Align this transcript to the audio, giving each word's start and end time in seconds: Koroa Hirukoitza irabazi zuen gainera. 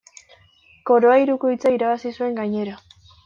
Koroa 0.91 1.17
Hirukoitza 1.25 1.75
irabazi 1.77 2.13
zuen 2.17 2.39
gainera. 2.41 2.79